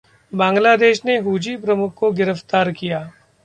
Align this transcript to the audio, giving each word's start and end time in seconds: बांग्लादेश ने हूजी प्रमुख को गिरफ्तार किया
बांग्लादेश 0.31 1.01
ने 1.05 1.17
हूजी 1.19 1.55
प्रमुख 1.57 1.93
को 1.95 2.11
गिरफ्तार 2.13 2.71
किया 2.73 2.99